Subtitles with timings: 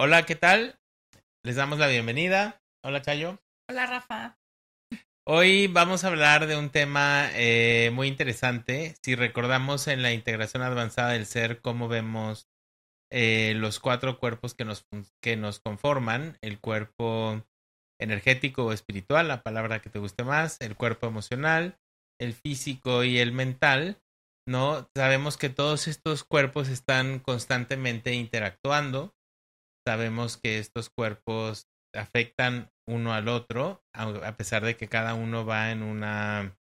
[0.00, 0.78] Hola, ¿qué tal?
[1.42, 2.62] Les damos la bienvenida.
[2.84, 3.40] Hola, Chayo.
[3.68, 4.38] Hola, Rafa.
[5.26, 8.94] Hoy vamos a hablar de un tema eh, muy interesante.
[9.02, 12.48] Si recordamos en la integración avanzada del ser, cómo vemos
[13.10, 14.86] eh, los cuatro cuerpos que nos,
[15.20, 17.44] que nos conforman, el cuerpo
[18.00, 21.76] energético o espiritual, la palabra que te guste más, el cuerpo emocional,
[22.20, 24.00] el físico y el mental,
[24.46, 24.88] ¿no?
[24.96, 29.12] Sabemos que todos estos cuerpos están constantemente interactuando,
[29.88, 35.70] sabemos que estos cuerpos afectan uno al otro, a pesar de que cada uno va
[35.70, 36.58] en una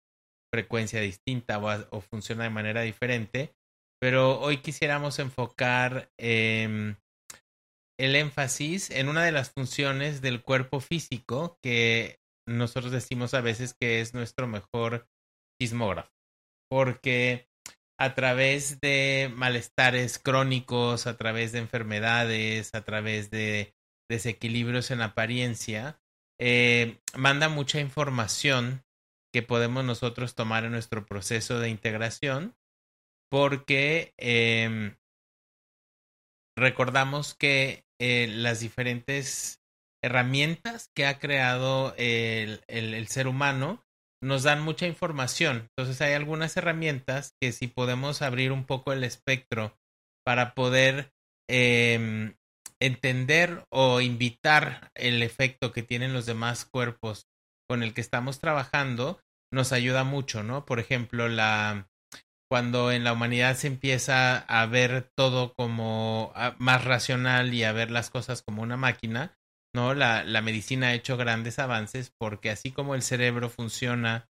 [0.54, 3.52] frecuencia distinta o, funciona de manera diferente.
[4.00, 6.94] Pero hoy quisiéramos enfocar em,
[7.98, 13.74] el énfasis en una de las funciones del cuerpo físico que nosotros decimos a veces
[13.74, 15.08] que es nuestro mejor
[15.60, 16.12] sismógrafo.
[16.70, 17.48] Porque
[17.98, 23.74] a través de malestares crónicos, a través de enfermedades, a través de
[24.08, 26.00] desequilibrios en apariencia,
[26.38, 28.84] eh, manda mucha información
[29.32, 32.54] que podemos nosotros tomar en nuestro proceso de integración
[33.30, 34.96] porque em,
[36.56, 39.62] recordamos que eh, las diferentes
[40.02, 43.85] herramientas que ha creado el, el ser humano
[44.26, 45.68] nos dan mucha información.
[45.70, 49.78] Entonces hay algunas herramientas que si podemos abrir un poco el espectro
[50.24, 51.12] para poder
[51.48, 52.34] eh,
[52.80, 57.28] entender o invitar el efecto que tienen los demás cuerpos
[57.68, 59.20] con el que estamos trabajando,
[59.52, 60.66] nos ayuda mucho, ¿no?
[60.66, 61.88] Por ejemplo, la
[62.48, 67.72] cuando en la humanidad se empieza a ver todo como ah, más racional y a
[67.72, 69.36] ver las cosas como una máquina,
[69.76, 69.94] ¿no?
[69.94, 74.28] La, la medicina ha hecho grandes avances porque así como el cerebro funciona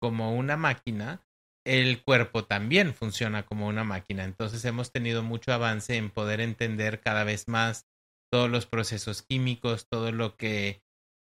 [0.00, 1.26] como una máquina,
[1.66, 4.22] el cuerpo también funciona como una máquina.
[4.22, 7.86] Entonces hemos tenido mucho avance en poder entender cada vez más
[8.32, 10.82] todos los procesos químicos, todo lo que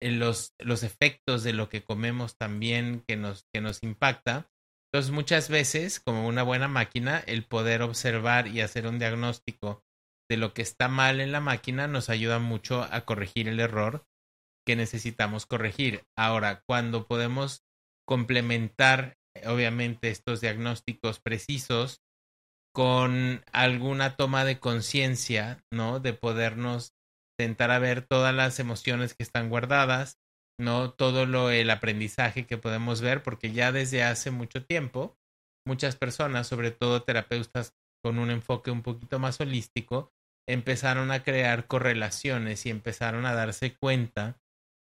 [0.02, 4.52] eh, los, los efectos de lo que comemos también que nos, que nos impacta.
[4.92, 9.86] Entonces muchas veces, como una buena máquina, el poder observar y hacer un diagnóstico
[10.30, 14.06] de lo que está mal en la máquina nos ayuda mucho a corregir el error
[14.66, 16.04] que necesitamos corregir.
[16.18, 17.64] Ahora, cuando podemos
[18.08, 22.02] complementar, obviamente, estos diagnósticos precisos
[22.74, 26.00] con alguna toma de conciencia, ¿no?
[26.00, 26.94] De podernos
[27.40, 30.18] sentar a ver todas las emociones que están guardadas,
[30.60, 30.92] ¿no?
[30.92, 35.18] Todo lo, el aprendizaje que podemos ver, porque ya desde hace mucho tiempo,
[35.66, 37.74] muchas personas, sobre todo terapeutas
[38.06, 40.14] con un enfoque un poquito más holístico,
[40.48, 44.40] empezaron a crear correlaciones y empezaron a darse cuenta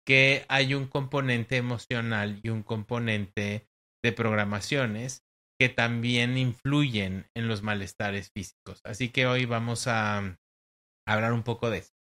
[0.04, 3.70] que hay un componente emocional y un componente
[4.04, 5.24] de programaciones
[5.60, 8.82] que también influyen en los malestares físicos.
[8.84, 10.36] Así que hoy vamos a
[11.08, 11.94] hablar un poco de eso.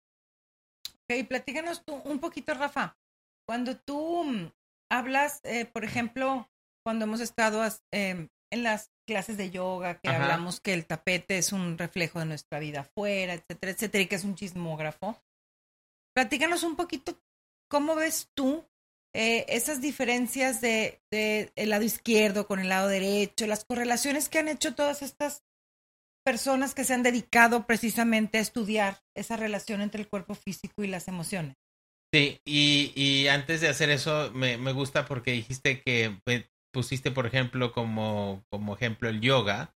[0.87, 2.97] Ok, platícanos tú un poquito, Rafa.
[3.45, 4.49] Cuando tú mm,
[4.89, 6.49] hablas, eh, por ejemplo,
[6.85, 11.51] cuando hemos estado em, en las clases de yoga, que hablamos que el tapete es
[11.51, 15.21] un reflejo de nuestra vida afuera, etcétera, etcétera, y que es un chismógrafo.
[16.15, 17.19] Platícanos un poquito
[17.69, 18.63] cómo ves tú
[19.13, 24.39] eh, esas diferencias de, de, el lado izquierdo con el lado derecho, las correlaciones que
[24.39, 25.43] han hecho todas estas
[26.23, 30.87] personas que se han dedicado precisamente a estudiar esa relación entre el cuerpo físico y
[30.87, 31.57] las emociones.
[32.13, 36.17] Sí, y, y antes de hacer eso, me, me gusta porque dijiste que
[36.71, 39.73] pusiste, por ejemplo, como, como ejemplo el yoga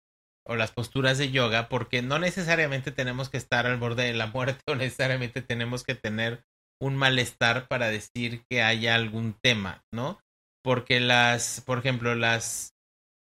[0.46, 4.26] o las posturas de yoga, porque no necesariamente tenemos que estar al borde de la
[4.26, 6.44] muerte o necesariamente tenemos que tener
[6.80, 10.20] un malestar para decir que haya algún tema, ¿no?
[10.62, 12.74] Porque las, por ejemplo, las,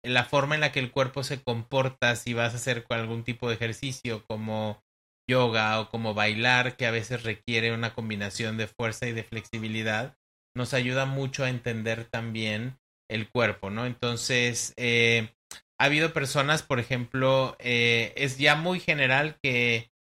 [0.03, 3.49] la forma en la que el cuerpo se comporta si vas a hacer algún tipo
[3.49, 4.81] de ejercicio como
[5.29, 10.17] yoga o como bailar, que a veces requiere una combinación de fuerza y de flexibilidad,
[10.55, 12.77] nos ayuda mucho a entender también
[13.09, 13.85] el cuerpo, ¿no?
[13.85, 15.33] Entonces, eh,
[15.79, 19.91] ha habido personas, por ejemplo, eh, es ya muy general que,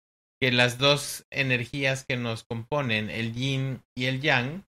[0.41, 4.65] que las dos energías que nos componen, el yin y el yang,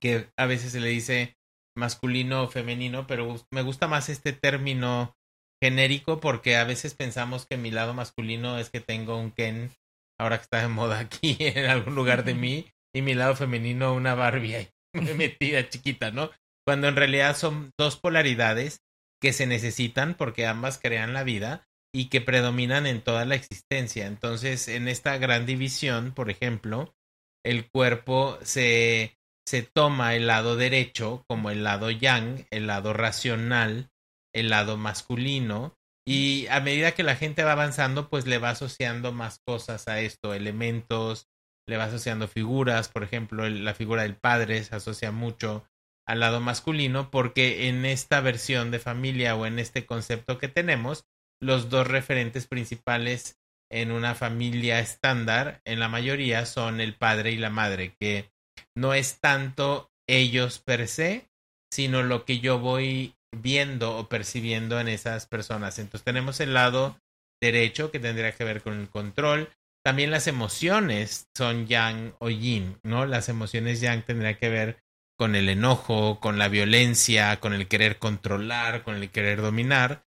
[0.00, 1.36] que a veces se le dice
[1.76, 5.16] masculino o femenino, pero me gusta más este término
[5.62, 9.70] genérico porque a veces pensamos que mi lado masculino es que tengo un Ken,
[10.18, 13.94] ahora que está de moda aquí en algún lugar de mí, y mi lado femenino
[13.94, 14.68] una Barbie ahí
[15.16, 16.30] metida chiquita, ¿no?
[16.68, 18.82] Cuando en realidad son dos polaridades
[19.22, 24.06] que se necesitan porque ambas crean la vida y que predominan en toda la existencia.
[24.06, 26.94] Entonces, en esta gran división, por ejemplo,
[27.42, 29.16] el cuerpo se,
[29.48, 33.88] se toma el lado derecho como el lado yang, el lado racional,
[34.34, 35.74] el lado masculino,
[36.06, 40.02] y a medida que la gente va avanzando, pues le va asociando más cosas a
[40.02, 41.28] esto, elementos,
[41.66, 45.64] le va asociando figuras, por ejemplo, la figura del padre se asocia mucho
[46.08, 51.04] al lado masculino porque en esta versión de familia o en este concepto que tenemos,
[51.40, 53.38] los dos referentes principales
[53.70, 58.30] en una familia estándar, en la mayoría, son el padre y la madre, que
[58.74, 61.28] no es tanto ellos per se,
[61.70, 65.78] sino lo que yo voy viendo o percibiendo en esas personas.
[65.78, 66.98] Entonces tenemos el lado
[67.38, 69.50] derecho que tendría que ver con el control.
[69.84, 73.04] También las emociones son yang o yin, ¿no?
[73.04, 74.87] Las emociones yang tendrían que ver
[75.18, 80.06] con el enojo, con la violencia, con el querer controlar, con el querer dominar.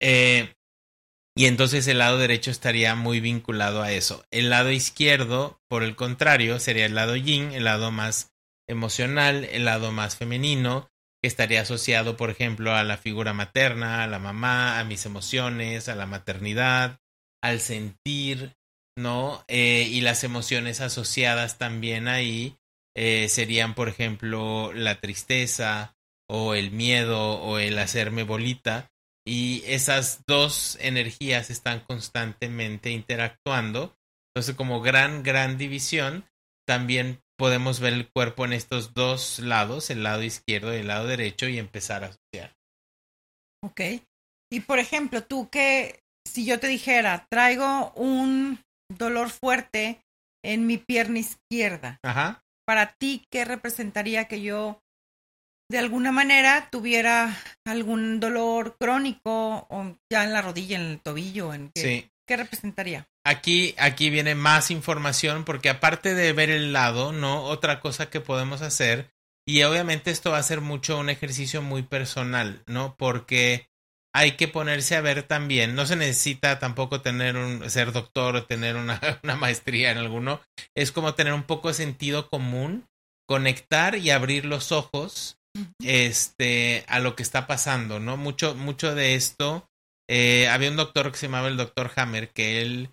[0.00, 0.54] Eh,
[1.36, 4.24] y entonces el lado derecho estaría muy vinculado a eso.
[4.32, 8.32] El lado izquierdo, por el contrario, sería el lado yin, el lado más
[8.68, 10.90] emocional, el lado más femenino,
[11.22, 15.88] que estaría asociado, por ejemplo, a la figura materna, a la mamá, a mis emociones,
[15.88, 16.98] a la maternidad,
[17.40, 18.56] al sentir,
[18.96, 19.44] ¿no?
[19.46, 22.59] Eh, y las emociones asociadas también ahí
[22.96, 25.96] eh, serían, por ejemplo, la tristeza
[26.28, 28.90] o el miedo o el hacerme bolita.
[29.26, 33.96] Y esas dos energías están constantemente interactuando.
[34.34, 36.24] Entonces, como gran, gran división,
[36.66, 41.06] también podemos ver el cuerpo en estos dos lados, el lado izquierdo y el lado
[41.06, 42.56] derecho, y empezar a asociar.
[43.62, 43.80] Ok.
[44.52, 50.00] Y por ejemplo, tú que si yo te dijera, traigo un dolor fuerte
[50.44, 52.42] en mi pierna izquierda, Ajá.
[52.70, 54.80] Para ti, ¿qué representaría que yo
[55.68, 57.36] de alguna manera tuviera
[57.66, 61.52] algún dolor crónico o ya en la rodilla, en el tobillo?
[61.52, 62.08] En sí.
[62.28, 63.08] ¿Qué representaría?
[63.26, 67.42] Aquí, aquí viene más información porque aparte de ver el lado, ¿no?
[67.42, 69.10] Otra cosa que podemos hacer,
[69.44, 72.94] y obviamente esto va a ser mucho un ejercicio muy personal, ¿no?
[72.96, 73.68] Porque
[74.12, 78.44] hay que ponerse a ver también, no se necesita tampoco tener un, ser doctor o
[78.44, 80.40] tener una, una maestría en alguno,
[80.74, 82.86] es como tener un poco de sentido común,
[83.28, 85.38] conectar y abrir los ojos
[85.82, 88.16] este a lo que está pasando, ¿no?
[88.16, 89.68] Mucho, mucho de esto.
[90.08, 92.90] Eh, había un doctor que se llamaba el doctor Hammer, que él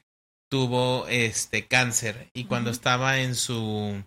[0.49, 4.03] tuvo este cáncer y cuando estaba en su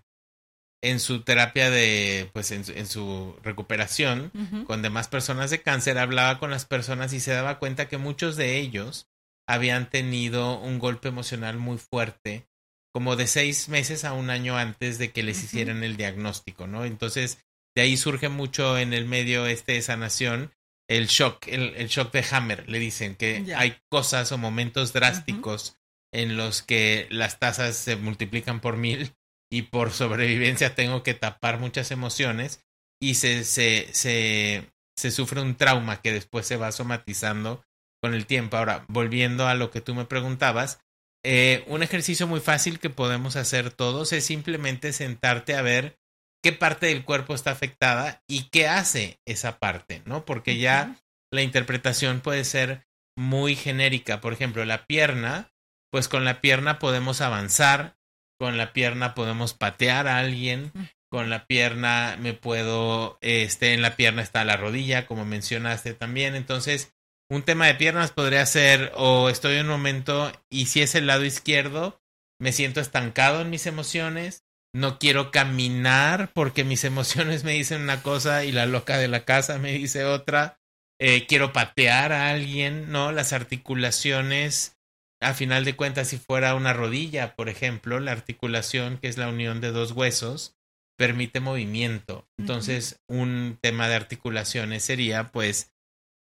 [0.82, 4.32] en su terapia de pues en, en su recuperación
[4.66, 8.36] con demás personas de cáncer hablaba con las personas y se daba cuenta que muchos
[8.36, 9.08] de ellos
[9.46, 12.46] habían tenido un golpe emocional muy fuerte
[12.92, 16.84] como de seis meses a un año antes de que les hicieran el diagnóstico, ¿no?
[16.84, 17.38] Entonces,
[17.76, 20.52] de ahí surge mucho en el medio este de sanación
[20.88, 25.76] el shock, el, el shock de Hammer, le dicen que hay cosas o momentos drásticos
[26.12, 29.12] en los que las tasas se multiplican por mil
[29.50, 32.64] y por sobrevivencia tengo que tapar muchas emociones
[33.02, 37.64] y se, se, se, se sufre un trauma que después se va somatizando
[38.02, 38.56] con el tiempo.
[38.56, 40.80] Ahora, volviendo a lo que tú me preguntabas,
[41.24, 45.98] eh, un ejercicio muy fácil que podemos hacer todos es simplemente sentarte a ver
[46.42, 50.24] qué parte del cuerpo está afectada y qué hace esa parte, ¿no?
[50.24, 50.96] Porque ya
[51.30, 52.86] la interpretación puede ser
[53.16, 54.20] muy genérica.
[54.20, 55.50] Por ejemplo, la pierna
[55.90, 57.96] pues con la pierna podemos avanzar,
[58.40, 60.72] con la pierna podemos patear a alguien,
[61.10, 66.34] con la pierna me puedo, este, en la pierna está la rodilla, como mencionaste también.
[66.34, 66.94] Entonces,
[67.28, 71.06] un tema de piernas podría ser o estoy en un momento y si es el
[71.06, 72.00] lado izquierdo,
[72.40, 78.02] me siento estancado en mis emociones, no quiero caminar porque mis emociones me dicen una
[78.02, 80.58] cosa y la loca de la casa me dice otra.
[80.98, 83.12] Eh, quiero patear a alguien, ¿no?
[83.12, 84.79] Las articulaciones
[85.20, 89.28] a final de cuentas, si fuera una rodilla, por ejemplo, la articulación, que es la
[89.28, 90.56] unión de dos huesos,
[90.96, 92.28] permite movimiento.
[92.38, 95.72] Entonces, un tema de articulaciones sería, pues,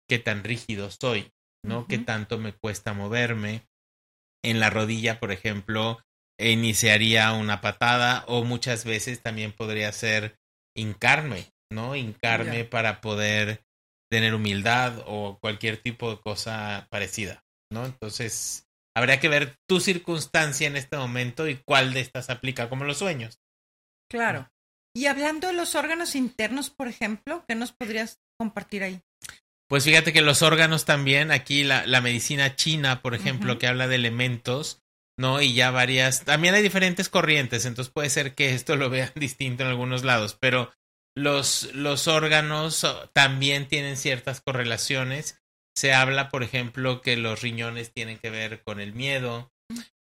[0.07, 1.31] qué tan rígido estoy,
[1.63, 1.87] ¿no?
[1.87, 3.67] Qué tanto me cuesta moverme.
[4.43, 5.99] En la rodilla, por ejemplo,
[6.39, 10.37] iniciaría una patada o muchas veces también podría ser
[10.75, 11.95] hincarme, ¿no?
[11.95, 13.63] Hincarme para poder
[14.11, 17.85] tener humildad o cualquier tipo de cosa parecida, ¿no?
[17.85, 22.85] Entonces, Habría que ver tu circunstancia en este momento y cuál de estas aplica como
[22.85, 23.39] los sueños.
[24.09, 24.49] Claro.
[24.95, 29.01] Y hablando de los órganos internos, por ejemplo, ¿qué nos podrías compartir ahí?
[29.67, 33.87] Pues fíjate que los órganos también, aquí la, la medicina china, por ejemplo, que habla
[33.87, 34.83] de elementos,
[35.17, 35.41] ¿no?
[35.41, 39.63] Y ya varias, también hay diferentes corrientes, entonces puede ser que esto lo vean distinto
[39.63, 40.71] en algunos lados, pero
[41.15, 45.42] los, los órganos también tienen ciertas correlaciones
[45.75, 49.51] se habla, por ejemplo, que los riñones tienen que ver con el miedo,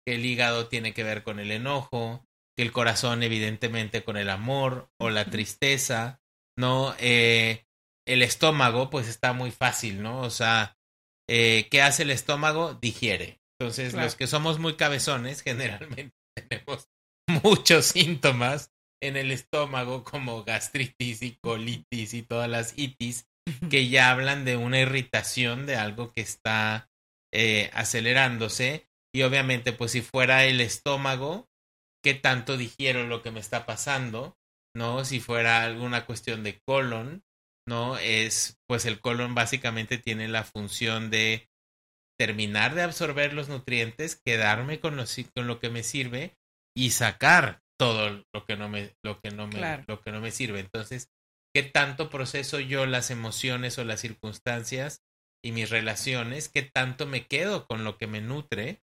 [0.05, 4.29] que el hígado tiene que ver con el enojo, que el corazón evidentemente con el
[4.29, 6.21] amor o la tristeza,
[6.57, 6.95] ¿no?
[6.99, 7.65] Eh,
[8.07, 10.21] el estómago, pues está muy fácil, ¿no?
[10.21, 10.77] O sea,
[11.29, 12.73] eh, ¿qué hace el estómago?
[12.73, 13.41] Digiere.
[13.59, 16.89] Entonces, los que somos muy cabezones, generalmente tenemos
[17.43, 18.71] muchos síntomas
[19.01, 23.27] en el estómago como gastritis y colitis y todas las itis
[23.69, 26.89] que ya hablan de una irritación de algo que está
[27.31, 28.87] eh, acelerándose.
[29.13, 31.49] Y obviamente pues si fuera el estómago
[32.03, 34.37] qué tanto digiero lo que me está pasando
[34.75, 37.23] no si fuera alguna cuestión de colon
[37.67, 41.49] no es pues el colon básicamente tiene la función de
[42.17, 45.03] terminar de absorber los nutrientes quedarme con,
[45.35, 46.37] con lo que me sirve
[46.75, 50.31] y sacar todo lo que no me lo que no me lo que no me
[50.31, 50.59] sirve.
[50.59, 51.09] Entonces
[51.57, 55.01] qué tanto proceso yo las emociones o las circunstancias
[55.43, 58.83] y mis relaciones, qué tanto me quedo con lo que me nutre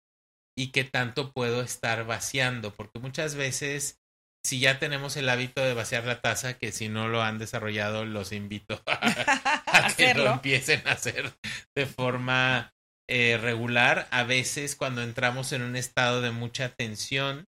[0.57, 3.99] y qué tanto puedo estar vaciando, porque muchas veces
[4.45, 8.05] si ya tenemos el hábito de vaciar la taza, que si no lo han desarrollado,
[8.05, 11.33] los invito a, que lo empiecen a hacer
[11.75, 12.73] de forma
[13.09, 14.07] eh, regular.
[14.11, 17.49] A veces cuando entramos en un estado de mucha tensión,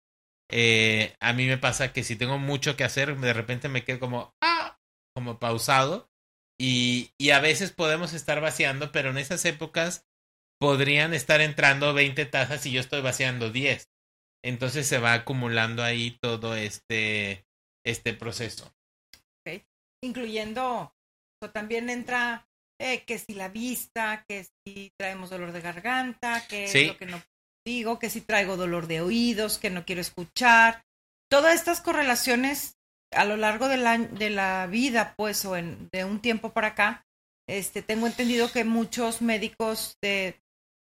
[0.49, 3.99] eh, a mí me pasa que si tengo mucho que hacer, de repente me quedo
[3.99, 4.35] como,
[5.17, 6.11] como pausado
[6.59, 10.05] y, y a veces podemos estar vaciando, pero en esas épocas
[10.59, 13.89] podrían estar entrando 20 tazas y yo estoy vaciando 10.
[14.43, 17.47] Entonces se va acumulando ahí todo este,
[17.83, 18.71] este proceso.
[20.03, 20.93] Incluyendo,
[21.41, 22.47] o también entra
[22.79, 27.07] eh, que si la vista, que si traemos dolor de garganta, que es lo que
[27.07, 27.23] no
[27.65, 30.85] digo, que si traigo dolor de oídos, que no quiero escuchar.
[31.27, 32.76] Todas estas correlaciones
[33.11, 36.69] a lo largo de la, de la vida, pues, o en, de un tiempo para
[36.69, 37.05] acá,
[37.47, 40.39] este, tengo entendido que muchos médicos de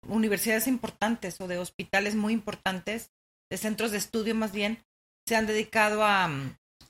[0.09, 3.11] universidades importantes o de hospitales muy importantes,
[3.51, 4.85] de centros de estudio más bien,
[5.27, 6.31] se han dedicado a,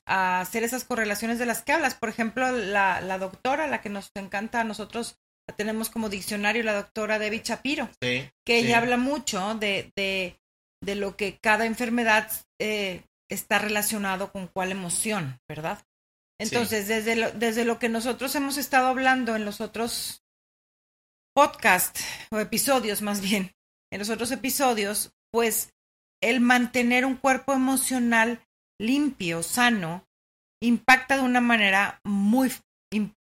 [0.07, 1.95] a hacer esas correlaciones de las que hablas.
[1.95, 6.62] Por ejemplo, la, la doctora, la que nos encanta a nosotros, la tenemos como diccionario,
[6.62, 10.37] la doctora Debbie Shapiro, que ella habla mucho de, de,
[10.83, 15.85] de, lo que cada enfermedad eh, está relacionado con cuál emoción, ¿verdad?
[16.38, 20.23] Entonces, desde, lo, desde lo que nosotros hemos estado hablando en los otros
[21.35, 23.54] podcasts o episodios más bien,
[23.90, 25.75] en los otros episodios, pues
[26.23, 28.40] el mantener un cuerpo emocional
[28.78, 30.06] limpio, sano,
[30.61, 32.52] impacta de una manera muy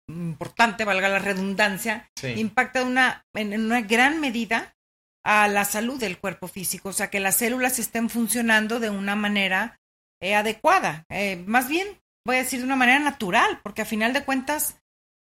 [0.09, 4.77] importante, valga la redundancia, impacta una, en una gran medida
[5.25, 9.17] a la salud del cuerpo físico, o sea, que las células estén funcionando de una
[9.17, 9.81] manera
[10.25, 11.05] eh, adecuada.
[11.11, 11.87] Eh, más bien,
[12.25, 14.77] voy a decir de una manera natural, porque a final de cuentas,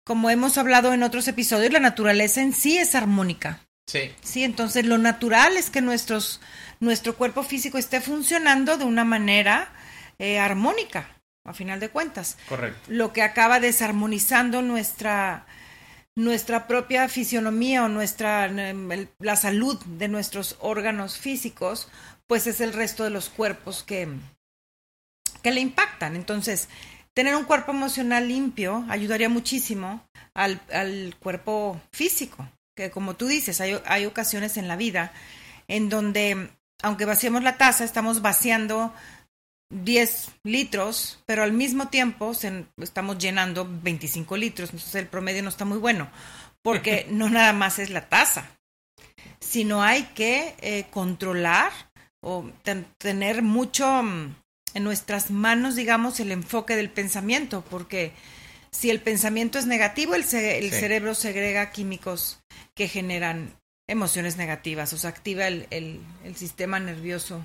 [0.05, 3.61] como hemos hablado en otros episodios, la naturaleza en sí es armónica.
[3.87, 4.11] Sí.
[4.21, 6.41] Sí, entonces lo natural es que nuestros,
[6.81, 9.73] nuestro cuerpo físico esté funcionando de una manera
[10.19, 11.09] eh, armónica,
[11.45, 12.37] a final de cuentas.
[12.49, 12.81] Correcto.
[12.89, 15.47] Lo que acaba desarmonizando nuestra,
[16.17, 21.89] nuestra propia fisionomía o nuestra la salud de nuestros órganos físicos,
[22.27, 24.09] pues es el resto de los cuerpos que,
[25.41, 26.17] que le impactan.
[26.17, 26.69] Entonces,
[27.15, 30.05] tener un cuerpo emocional limpio ayudaría muchísimo
[30.35, 35.13] al, al cuerpo físico, que como tú dices, hay, hay, ocasiones en la vida
[35.69, 36.51] en donde,
[36.83, 38.93] aunque vaciemos la taza, estamos vaciando
[39.71, 45.49] 10 litros, pero al mismo tiempo se, estamos llenando 25 litros, entonces el promedio no
[45.49, 46.11] está muy bueno,
[46.63, 48.51] porque no nada más es la taza,
[49.41, 51.73] sino hay que eh, controlar
[52.23, 52.51] o
[52.99, 54.35] tener mucho mm,
[54.75, 58.13] en nuestras manos, digamos, el enfoque del pensamiento, porque
[58.71, 62.41] si el pensamiento es negativo, el, cerebro segrega químicos
[62.75, 63.59] que generan
[63.89, 67.45] emociones negativas, o sea, activa el, el, el, sistema nervioso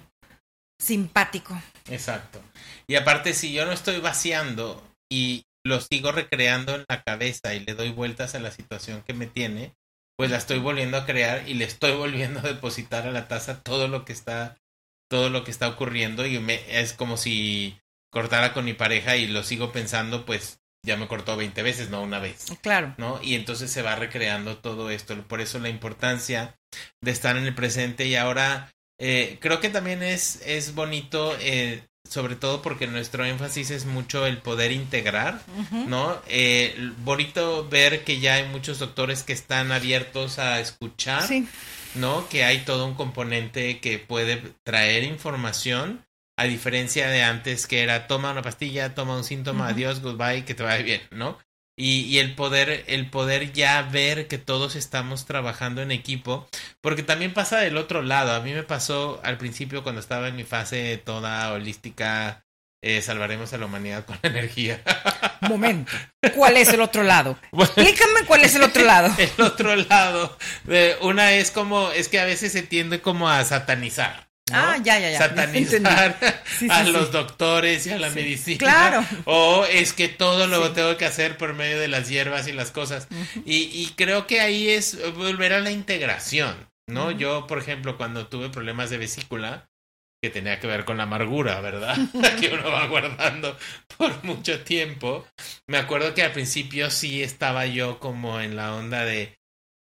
[0.80, 1.60] simpático.
[1.90, 2.42] Exacto.
[2.88, 7.62] Y aparte, si yo no estoy vaciando y lo sigo recreando en la cabeza y
[7.62, 9.74] le doy vueltas a la situación que me tiene,
[10.16, 13.62] pues la estoy volviendo a crear y le estoy volviendo a depositar a la taza
[13.62, 14.58] todo lo que está
[15.08, 17.78] todo lo que está ocurriendo y me, es como si
[18.10, 22.02] cortara con mi pareja y lo sigo pensando, pues ya me cortó 20 veces, no
[22.02, 22.46] una vez.
[22.62, 22.94] Claro.
[22.98, 23.20] ¿No?
[23.22, 25.16] Y entonces se va recreando todo esto.
[25.28, 26.58] Por eso la importancia
[27.02, 31.88] de estar en el presente y ahora eh, creo que también es, es bonito, eh,
[32.08, 35.42] sobre todo porque nuestro énfasis es mucho el poder integrar,
[35.88, 36.22] ¿no?
[36.28, 41.24] Eh, bonito ver que ya hay muchos doctores que están abiertos a escuchar.
[41.24, 41.48] Sí
[41.96, 42.28] ¿no?
[42.30, 46.06] Que hay todo un componente que puede traer información,
[46.38, 50.54] a diferencia de antes que era toma una pastilla, toma un síntoma, adiós, goodbye, que
[50.54, 51.38] te vaya bien, ¿no?
[51.78, 56.48] Y, y, el poder, el poder ya ver que todos estamos trabajando en equipo,
[56.80, 58.34] porque también pasa del otro lado.
[58.34, 62.46] A mí me pasó al principio cuando estaba en mi fase toda holística,
[62.82, 64.80] eh, salvaremos a la humanidad con energía.
[65.42, 65.92] Momento.
[66.36, 67.38] ¿Cuál es el otro lado?
[67.52, 69.12] Explícame cuál es el otro lado.
[69.18, 70.38] el otro lado.
[70.66, 74.25] De una es como, es que a veces se tiende como a satanizar.
[74.52, 75.18] Ah, ya, ya, ya.
[75.18, 76.18] Satanizar
[76.70, 78.58] a los doctores y a la medicina.
[78.58, 79.06] Claro.
[79.26, 82.72] O es que todo lo tengo que hacer por medio de las hierbas y las
[82.72, 83.08] cosas.
[83.44, 86.56] y, y, creo que ahí es volver a la integración,
[86.88, 87.10] ¿no?
[87.10, 89.68] Yo, por ejemplo, cuando tuve problemas de vesícula,
[90.26, 91.96] que tenía que ver con la amargura, ¿verdad?
[92.40, 93.56] que uno va guardando
[93.98, 95.28] por mucho tiempo.
[95.68, 99.38] Me acuerdo que al principio sí estaba yo como en la onda de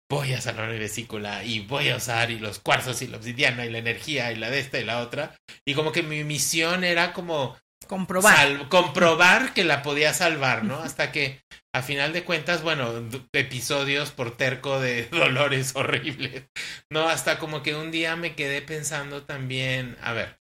[0.10, 3.66] voy a salvar mi vesícula y voy a usar y los cuarzos y la obsidiana
[3.66, 5.36] y la energía y la de esta y la otra.
[5.66, 8.70] Y como que mi misión era como comprobar.
[8.70, 10.80] comprobar que la podía salvar, ¿no?
[10.80, 11.42] Hasta que
[11.74, 16.50] a final de cuentas, bueno, episodios por terco de dolores horribles,
[16.92, 17.08] ¿no?
[17.08, 20.39] Hasta como que un día me quedé pensando también, a ver,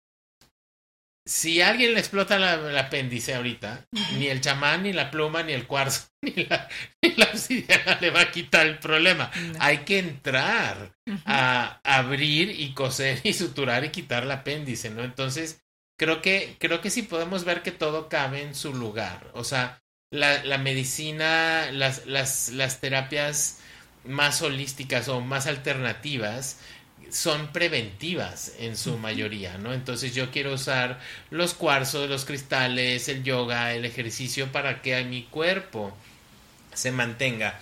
[1.26, 3.84] si alguien le explota el apéndice ahorita,
[4.16, 6.68] ni el chamán, ni la pluma, ni el cuarzo, ni la,
[7.32, 9.32] obsidiana le va a quitar el problema.
[9.58, 10.92] Hay que entrar
[11.24, 15.02] a abrir y coser y suturar y quitar el apéndice, ¿no?
[15.02, 15.64] Entonces,
[15.98, 19.32] creo que, creo que sí podemos ver que todo cabe en su lugar.
[19.34, 23.58] O sea, la, la medicina, las, las, las terapias
[24.04, 26.60] más holísticas o más alternativas,
[27.10, 29.72] son preventivas en su mayoría, ¿no?
[29.72, 35.24] Entonces yo quiero usar los cuarzos, los cristales, el yoga, el ejercicio para que mi
[35.24, 35.96] cuerpo
[36.76, 37.60] se mantenga.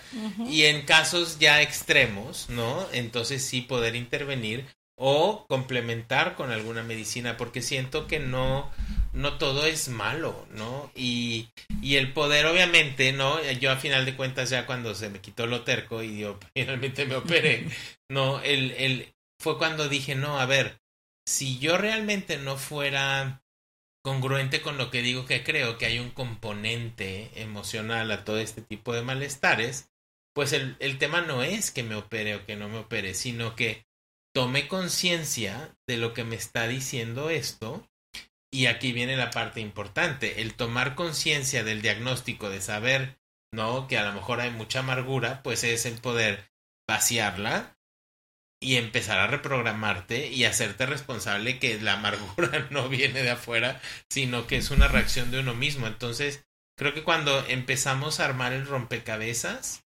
[0.49, 2.87] Y en casos ya extremos, ¿no?
[2.91, 4.65] Entonces sí poder intervenir
[4.97, 8.71] o complementar con alguna medicina, porque siento que no,
[9.13, 10.89] no todo es malo, ¿no?
[10.95, 11.49] Y,
[11.81, 13.41] y el poder, obviamente, ¿no?
[13.53, 17.05] Yo a final de cuentas, ya cuando se me quitó lo terco y yo finalmente
[17.05, 17.67] me operé,
[18.09, 18.41] ¿no?
[18.41, 19.14] El, el,
[19.45, 20.81] fue cuando dije, no, a ver,
[21.23, 23.43] si yo realmente no fuera
[24.03, 28.63] congruente con lo que digo que creo, que hay un componente emocional a todo este
[28.63, 29.91] tipo de malestares,
[30.33, 33.55] pues el, el tema no es que me opere o que no me opere, sino
[33.55, 33.85] que
[34.33, 37.87] tome conciencia de lo que me está diciendo esto.
[38.51, 43.19] Y aquí viene la parte importante, el tomar conciencia del diagnóstico, de saber,
[43.53, 43.87] ¿no?
[43.87, 46.49] Que a lo mejor hay mucha amargura, pues es el poder
[46.87, 47.74] vaciarla,
[48.61, 54.47] y empezar a reprogramarte y hacerte responsable que la amargura no viene de afuera, sino
[54.47, 55.87] que es una reacción de uno mismo.
[55.87, 56.45] Entonces,
[56.77, 59.83] creo que cuando empezamos a armar el rompecabezas,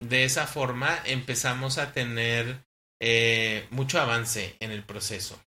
[0.00, 2.64] de esa forma empezamos a tener
[3.00, 5.42] eh, mucho avance en el proceso.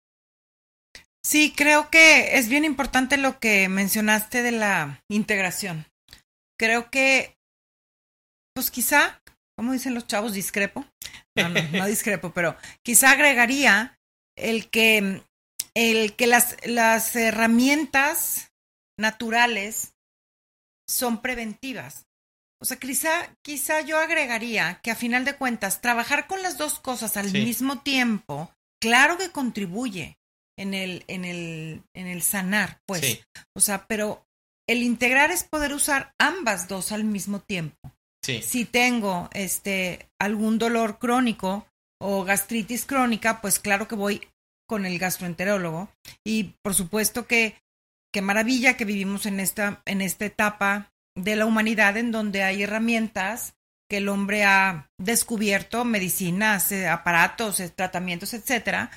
[1.26, 5.86] Sí, creo que es bien importante lo que mencionaste de la integración.
[6.60, 7.38] Creo que,
[8.54, 9.22] pues quizá,
[9.56, 10.86] como dicen los chavos, discrepo,
[11.36, 14.00] no, discrepo, pero quizá agregaría
[14.36, 15.24] el que,
[15.74, 18.52] el que las, las herramientas
[18.98, 19.94] naturales
[20.88, 22.06] son preventivas.
[22.62, 26.80] O sea, quizá, quizá yo agregaría que a final de cuentas, trabajar con las dos
[26.80, 30.18] cosas al mismo tiempo, claro que contribuye
[30.58, 33.26] en el, en el, en el sanar, pues.
[33.54, 34.26] O sea, pero
[34.68, 37.93] el integrar es poder usar ambas dos al mismo tiempo.
[38.24, 41.68] Si tengo este algún dolor crónico
[42.00, 44.28] o gastritis crónica, pues claro que voy
[44.68, 45.90] con el gastroenterólogo
[46.24, 47.62] y por supuesto que
[48.14, 52.64] qué maravilla que vivimos en esta en esta etapa de la humanidad en donde hay
[52.64, 53.56] herramientas
[53.90, 58.90] que el hombre ha descubierto, medicinas, eh, aparatos, eh, tratamientos, etcétera,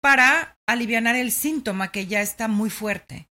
[0.00, 3.29] para aliviar el síntoma que ya está muy fuerte.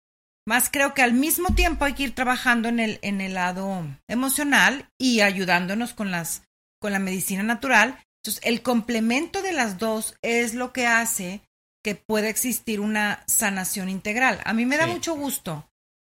[0.46, 3.86] Más creo que al mismo tiempo hay que ir trabajando en el, en el lado
[4.08, 6.42] emocional y ayudándonos con las,
[6.80, 7.98] con la medicina natural.
[8.22, 11.40] Entonces, el complemento de las dos es lo que hace
[11.82, 14.40] que pueda existir una sanación integral.
[14.44, 15.68] A mí me da mucho gusto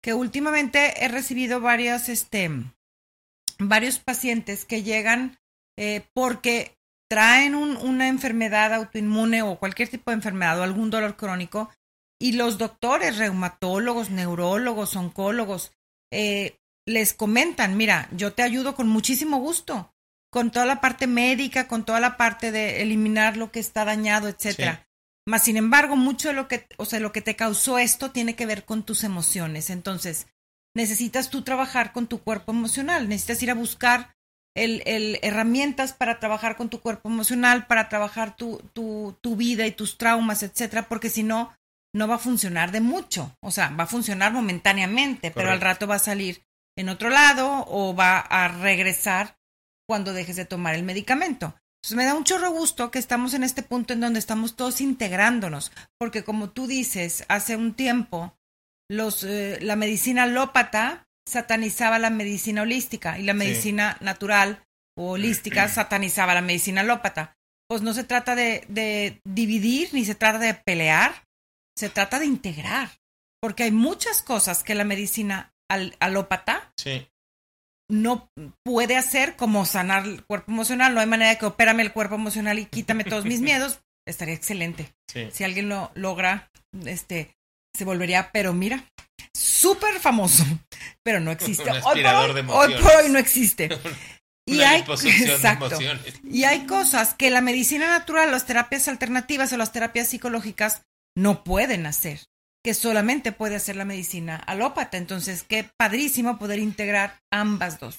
[0.03, 2.51] que últimamente he recibido varias, este,
[3.59, 5.39] varios pacientes que llegan
[5.79, 6.77] eh, porque
[7.11, 11.71] traen un, una enfermedad autoinmune o cualquier tipo de enfermedad o algún dolor crónico
[12.25, 15.73] y los doctores, reumatólogos, neurólogos, oncólogos,
[16.11, 16.57] eh,
[16.87, 19.93] les comentan, mira, yo te ayudo con muchísimo gusto,
[20.31, 24.29] con toda la parte médica, con toda la parte de eliminar lo que está dañado,
[24.29, 24.89] etcétera.
[25.27, 28.35] Mas, sin embargo, mucho de lo que, o sea, lo que te causó esto tiene
[28.35, 29.69] que ver con tus emociones.
[29.69, 30.27] Entonces,
[30.75, 34.17] necesitas tú trabajar con tu cuerpo emocional, necesitas ir a buscar
[34.57, 39.67] el, el, herramientas para trabajar con tu cuerpo emocional, para trabajar tu, tu, tu vida
[39.67, 41.55] y tus traumas, etcétera, porque si no,
[41.95, 43.35] no va a funcionar de mucho.
[43.41, 46.43] O sea, va a funcionar momentáneamente, pero al rato va a salir
[46.77, 49.37] en otro lado o va a regresar
[49.89, 51.55] cuando dejes de tomar el medicamento.
[51.83, 54.81] Entonces me da un chorro gusto que estamos en este punto en donde estamos todos
[54.81, 58.37] integrándonos, porque como tú dices, hace un tiempo
[58.89, 64.65] los, eh, la medicina alópata satanizaba la medicina holística y la medicina natural
[64.97, 67.37] o holística satanizaba la medicina alópata.
[67.69, 71.25] Pues no se trata de, de dividir ni se trata de pelear,
[71.77, 72.91] se trata de integrar,
[73.41, 77.07] porque hay muchas cosas que la medicina al, alópata sí.
[77.91, 78.31] no
[78.65, 80.95] puede hacer, como sanar el cuerpo emocional.
[80.95, 83.81] No hay manera de que opérame el cuerpo emocional y quítame todos mis miedos.
[84.07, 84.95] Estaría excelente.
[85.11, 85.29] Sí.
[85.33, 86.51] Si alguien lo logra,
[86.85, 87.35] este,
[87.75, 88.85] se volvería, pero mira,
[89.35, 90.45] súper famoso,
[91.03, 91.63] pero no existe.
[91.71, 93.69] Un Hoy aspirador hoy- de hoy por hoy no existe.
[94.47, 95.79] Y hay, exacto.
[96.23, 100.83] Y hay cosas que la medicina natural, las terapias alternativas o las terapias psicológicas
[101.17, 102.21] no pueden hacer,
[102.65, 104.97] que solamente puede hacer la medicina alópata.
[104.97, 107.97] Entonces, qué padrísimo poder integrar ambas dos.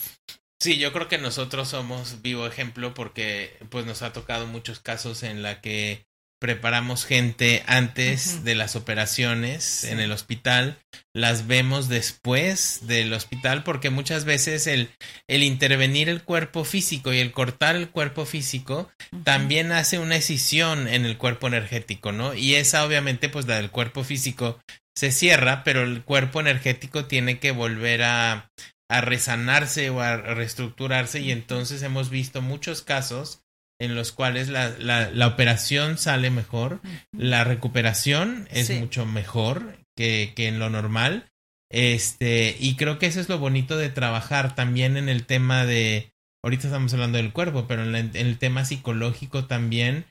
[0.61, 5.23] Sí, yo creo que nosotros somos vivo ejemplo porque pues nos ha tocado muchos casos
[5.23, 6.07] en la que
[6.39, 10.77] preparamos gente antes de las operaciones en el hospital,
[11.13, 14.89] las vemos después del hospital porque muchas veces el,
[15.27, 18.91] el intervenir el cuerpo físico y el cortar el cuerpo físico
[19.23, 22.33] también hace una escisión en el cuerpo energético, ¿no?
[22.33, 24.59] Y esa obviamente pues la del cuerpo físico
[24.95, 28.51] se cierra, pero el cuerpo energético tiene que volver a,
[28.89, 33.44] a resanarse o a reestructurarse y entonces hemos visto muchos casos
[33.79, 36.79] en los cuales la, la, la operación sale mejor,
[37.11, 38.75] la recuperación es Sí.
[38.75, 41.29] mucho mejor que, que en lo normal.
[41.69, 46.13] Este, y creo que eso es lo bonito de trabajar también en el tema de,
[46.43, 50.05] ahorita estamos hablando del cuerpo, pero en, la- en el tema psicológico también,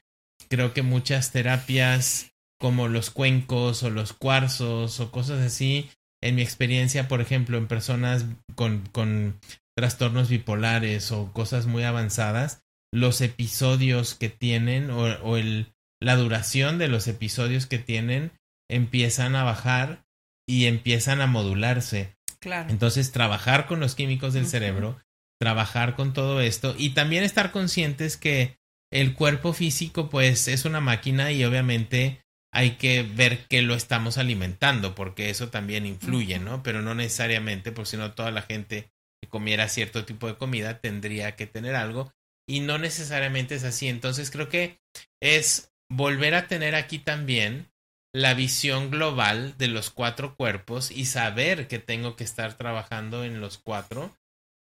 [0.51, 5.91] creo que muchas terapias como los cuencos o los cuarzos o cosas así,
[6.23, 8.25] en mi experiencia, por ejemplo, en personas
[8.55, 9.39] con, con
[9.77, 12.61] trastornos bipolares o cosas muy avanzadas,
[12.95, 18.31] los episodios que tienen o, o el, la duración de los episodios que tienen
[18.71, 20.07] empiezan a bajar
[20.47, 22.17] y empiezan a modularse.
[22.39, 22.71] Claro.
[22.71, 25.01] Entonces, trabajar con los químicos del cerebro,
[25.41, 28.59] trabajar con todo esto y también estar conscientes que
[28.93, 34.19] el cuerpo físico, pues, es una máquina y obviamente hay que ver que lo estamos
[34.19, 36.63] alimentando, porque eso también influye, ¿no?
[36.63, 40.79] Pero no necesariamente, por si no toda la gente que comiera cierto tipo de comida
[40.79, 42.13] tendría que tener algo
[42.47, 43.89] y no necesariamente es así.
[43.89, 44.79] Entonces, creo que
[45.21, 47.71] es volver a tener aquí también
[48.15, 53.41] la visión global de los cuatro cuerpos y saber que tengo que estar trabajando en
[53.41, 54.17] los cuatro,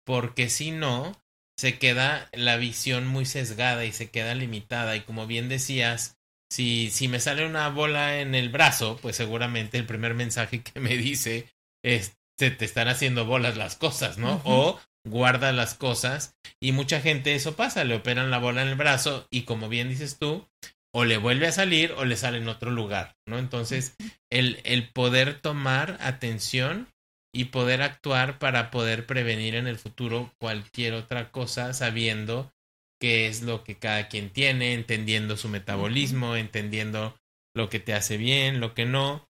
[0.06, 1.15] porque si no,
[1.58, 4.96] se queda la visión muy sesgada y se queda limitada.
[4.96, 6.17] Y como bien decías,
[6.52, 10.80] si, si me sale una bola en el brazo, pues seguramente el primer mensaje que
[10.80, 11.48] me dice
[11.84, 14.41] es, se te están haciendo bolas las cosas, ¿no?
[14.46, 16.36] O guarda las cosas.
[16.62, 19.89] Y mucha gente eso pasa, le operan la bola en el brazo y como bien
[19.89, 20.48] dices tú,
[20.94, 23.39] o le vuelve a salir o le sale en otro lugar, ¿no?
[23.39, 23.96] Entonces,
[24.32, 26.88] el, el poder tomar atención
[27.34, 32.54] y poder actuar para poder prevenir en el futuro cualquier otra cosa sabiendo
[33.02, 37.18] qué es lo que cada quien tiene, entendiendo su metabolismo, entendiendo
[37.56, 39.28] lo que te hace bien, lo que no,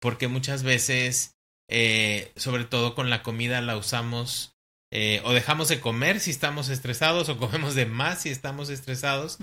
[0.00, 1.36] porque muchas veces,
[1.68, 4.56] eh, sobre todo con la comida, la usamos
[4.92, 9.38] eh, o dejamos de comer si estamos estresados o comemos de más si estamos estresados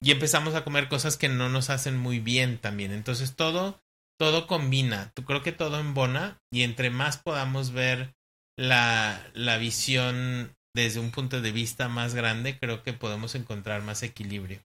[0.00, 2.92] y empezamos a comer cosas que no nos hacen muy bien también.
[2.92, 3.82] Entonces todo,
[4.18, 5.10] todo combina.
[5.14, 8.14] Tú creo que todo embona y entre más podamos ver
[8.56, 14.02] la, la visión desde un punto de vista más grande, creo que podemos encontrar más
[14.02, 14.60] equilibrio.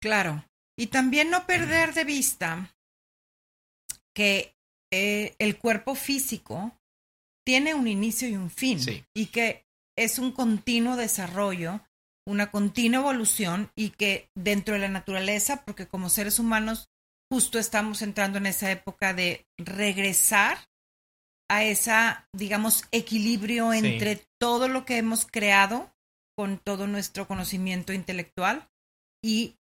[0.00, 0.44] Claro.
[0.76, 2.74] Y también no perder de vista
[4.14, 4.54] que
[4.92, 6.78] eh, el cuerpo físico
[7.46, 8.80] tiene un inicio y un fin.
[8.80, 9.04] Sí.
[9.14, 9.64] Y que
[9.96, 11.80] es un continuo desarrollo,
[12.26, 16.88] una continua evolución y que dentro de la naturaleza, porque como seres humanos
[17.30, 20.58] justo estamos entrando en esa época de regresar
[21.50, 23.78] a esa, digamos, equilibrio Sí.
[23.78, 25.92] entre todo lo que hemos creado
[26.36, 28.68] con todo nuestro conocimiento intelectual
[29.22, 29.56] y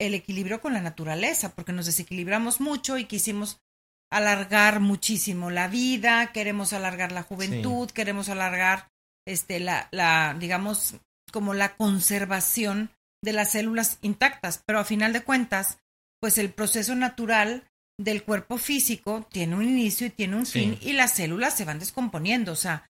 [0.00, 3.60] el equilibrio con la naturaleza, porque nos desequilibramos mucho y quisimos
[4.16, 8.88] alargar muchísimo la vida, queremos alargar la juventud, queremos alargar
[9.26, 10.96] este la, la digamos
[11.32, 12.90] como la conservación
[13.22, 15.78] de las células intactas, pero a final de cuentas,
[16.20, 17.64] pues el proceso natural
[17.98, 20.60] del cuerpo físico tiene un inicio y tiene un Sí.
[20.60, 22.88] fin y las células se van descomponiendo, o sea,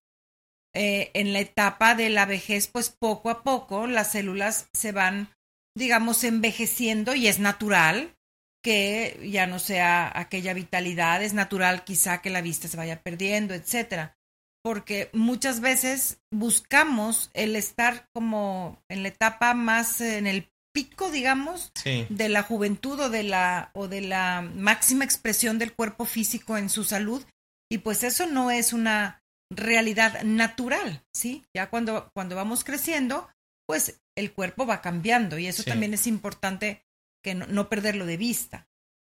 [0.73, 5.29] eh, en la etapa de la vejez, pues poco a poco las células se van,
[5.75, 8.15] digamos, envejeciendo y es natural
[8.65, 13.53] que ya no sea aquella vitalidad, es natural quizá que la vista se vaya perdiendo,
[13.53, 14.17] etcétera.
[14.63, 21.11] Porque muchas veces buscamos el estar como en la etapa más, eh, en el pico,
[21.11, 26.05] digamos, Sí, de la juventud o de la o de la máxima expresión del cuerpo
[26.05, 27.23] físico en su salud
[27.71, 31.43] y pues eso no es una realidad natural, ¿sí?
[31.55, 33.29] Ya cuando cuando vamos creciendo,
[33.67, 35.69] pues el cuerpo va cambiando y eso Sí.
[35.69, 36.81] también es importante
[37.25, 38.67] que no, no perderlo de vista.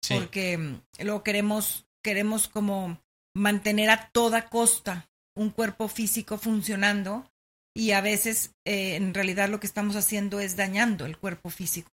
[0.08, 3.02] porque mm, lo queremos, queremos como
[3.36, 7.30] mantener a toda costa un cuerpo físico funcionando
[7.76, 11.92] y a veces eh, en realidad lo que estamos haciendo es dañando el cuerpo físico.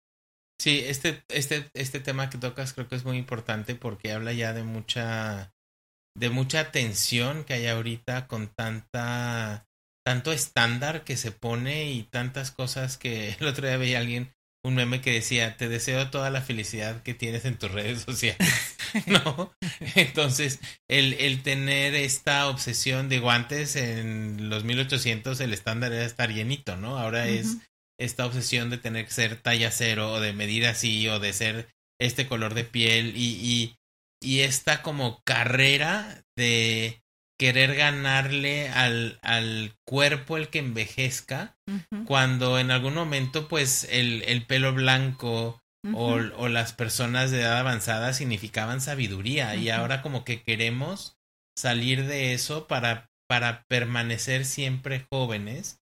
[0.57, 4.53] Sí, este, este, este tema que tocas creo que es muy importante porque habla ya
[4.53, 5.53] de mucha,
[6.17, 9.67] de mucha tensión que hay ahorita con tanta,
[10.05, 14.33] tanto estándar que se pone y tantas cosas que el otro día veía alguien
[14.65, 18.75] un meme que decía, te deseo toda la felicidad que tienes en tus redes sociales,
[19.05, 19.53] ¿no?
[19.93, 26.33] Entonces, el, el tener esta obsesión, digo, antes en los 1800 el estándar era estar
[26.33, 26.97] llenito, ¿no?
[26.97, 27.57] Ahora es
[27.99, 31.69] esta obsesión de tener que ser talla cero o de medir así o de ser
[32.01, 33.75] este color de piel y, y,
[34.19, 37.03] y esta como carrera de
[37.37, 41.57] querer ganarle al, al cuerpo el que envejezca,
[42.05, 45.61] cuando en algún momento pues el, el pelo blanco
[45.93, 51.17] o, o, las personas de edad avanzada significaban sabiduría y ahora como que queremos
[51.55, 55.79] salir de eso para, para permanecer siempre jóvenes.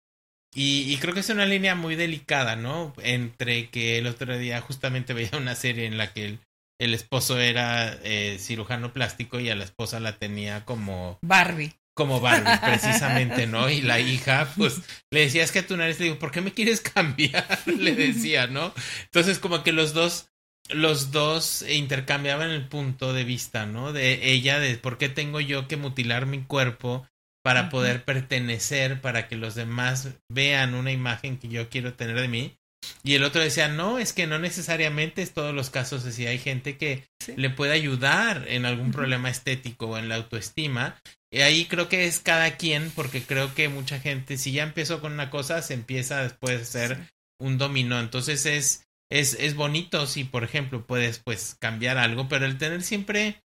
[0.55, 2.93] Y, y, creo que es una línea muy delicada, ¿no?
[3.01, 6.39] Entre que el otro día justamente veía una serie en la que el,
[6.83, 11.73] el esposo era eh, cirujano plástico y a la esposa la tenía como Barbie.
[11.95, 13.69] Como Barbie, precisamente, ¿no?
[13.69, 16.53] Y la hija, pues, le decía, es que tú nariz, le digo, ¿por qué me
[16.53, 17.45] quieres cambiar?
[17.65, 18.73] le decía, ¿no?
[19.05, 20.29] Entonces, como que los dos,
[20.69, 23.93] los dos intercambiaban el punto de vista, ¿no?
[23.93, 27.07] De ella, de por qué tengo yo que mutilar mi cuerpo
[27.43, 32.27] para poder pertenecer, para que los demás vean una imagen que yo quiero tener de
[32.27, 32.57] mí.
[33.03, 36.25] Y el otro decía, no, es que no necesariamente es todos los casos así.
[36.27, 40.99] Hay gente que le puede ayudar en algún problema estético o en la autoestima.
[41.31, 45.01] Y ahí creo que es cada quien, porque creo que mucha gente, si ya empezó
[45.01, 47.99] con una cosa, se empieza después a ser un dominó.
[47.99, 52.83] Entonces es, es, es bonito si, por ejemplo, puedes pues cambiar algo, pero el tener
[52.83, 53.41] siempre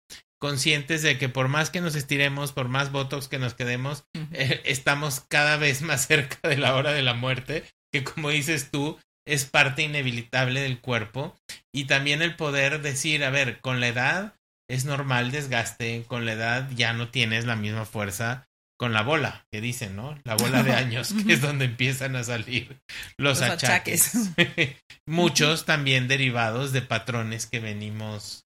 [0.44, 4.62] conscientes de que por más que nos estiremos, por más botox que nos quedemos, eh,
[4.66, 9.00] estamos cada vez más cerca de la hora de la muerte, que como dices tú,
[9.26, 11.36] es parte inevitable del cuerpo
[11.74, 14.36] y también el poder decir, a ver, con la edad
[14.70, 19.46] es normal desgaste, con la edad ya no tienes la misma fuerza con la bola,
[19.52, 20.20] que dicen, ¿no?
[20.24, 22.82] La bola de años, que es donde empiezan a salir
[23.18, 24.32] los, achaques.
[25.08, 28.46] Muchos también derivados de patrones que venimos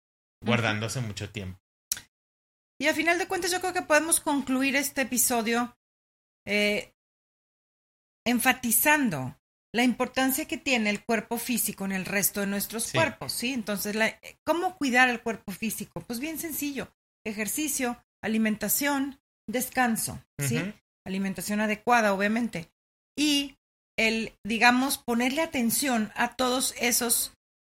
[0.45, 1.59] guardando hace mucho tiempo.
[2.81, 5.77] Y a final de cuentas yo creo que podemos concluir este episodio
[6.47, 6.93] eh,
[8.27, 9.38] enfatizando
[9.79, 13.53] la importancia que tiene el cuerpo físico en el resto de nuestros cuerpos, ¿sí?
[13.53, 13.97] Entonces,
[14.45, 16.01] ¿cómo cuidar el cuerpo físico?
[16.01, 16.93] Pues bien sencillo,
[17.25, 20.75] ejercicio, alimentación, descanso, ¿sí?
[21.07, 22.73] Alimentación adecuada, obviamente.
[23.17, 23.55] Y
[23.97, 27.35] el, digamos, ponerle atención a todos esos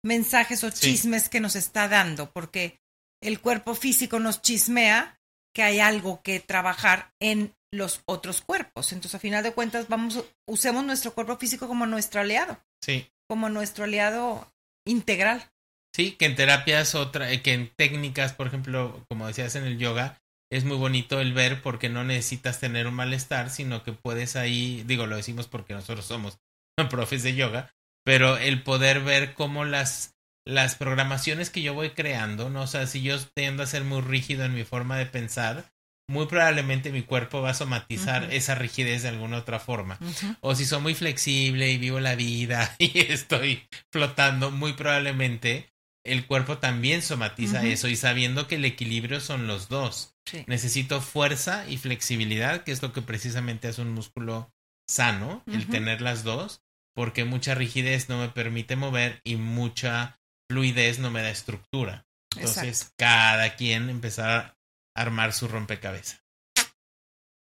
[0.05, 2.79] mensajes o chismes que nos está dando, porque
[3.21, 5.19] el cuerpo físico nos chismea
[5.53, 8.93] que hay algo que trabajar en los otros cuerpos.
[8.93, 12.59] Entonces, a final de cuentas, vamos, usemos nuestro cuerpo físico como nuestro aliado.
[12.83, 13.11] Sí.
[13.29, 14.53] Como nuestro aliado
[14.87, 15.51] integral.
[15.95, 19.79] Sí, que en terapias otra, eh, que en técnicas, por ejemplo, como decías en el
[19.79, 24.37] yoga, es muy bonito el ver porque no necesitas tener un malestar, sino que puedes
[24.37, 26.39] ahí, digo, lo decimos porque nosotros somos
[26.91, 30.15] profes de yoga, pero el poder ver cómo las
[30.49, 32.63] las programaciones que yo voy creando, ¿no?
[32.63, 35.71] O sea, si yo tiendo a ser muy rígido en mi forma de pensar,
[36.09, 39.99] muy probablemente mi cuerpo va a somatizar esa rigidez de alguna otra forma.
[40.41, 45.71] O si soy muy flexible y vivo la vida y estoy flotando, muy probablemente
[46.05, 50.15] el cuerpo también somatiza eso y sabiendo que el equilibrio son los dos.
[50.47, 54.51] Necesito fuerza y flexibilidad, que es lo que precisamente hace un músculo
[54.89, 56.63] sano, el tener las dos,
[56.95, 60.19] porque mucha rigidez no me permite mover y mucha
[60.51, 62.07] fluidez no me da estructura.
[62.37, 64.58] Entonces, cada quien empezar
[65.01, 66.23] armar su rompecabezas.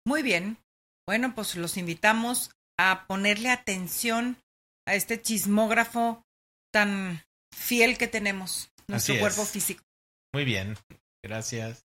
[0.07, 0.59] Muy bien.
[1.07, 4.37] Bueno, pues los invitamos a ponerle atención
[4.87, 6.25] a este chismógrafo
[6.73, 9.83] tan fiel que tenemos, nuestro cuerpo físico.
[10.33, 10.77] Muy bien.
[11.23, 11.88] Gracias.